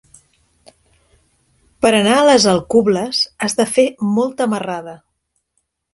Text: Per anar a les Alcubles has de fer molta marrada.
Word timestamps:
Per 1.85 1.91
anar 1.97 2.15
a 2.21 2.25
les 2.29 2.47
Alcubles 2.53 3.23
has 3.47 3.57
de 3.61 3.69
fer 3.77 3.87
molta 4.19 4.49
marrada. 4.55 5.01